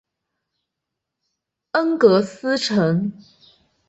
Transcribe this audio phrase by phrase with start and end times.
[1.73, 3.13] 恩格斯城。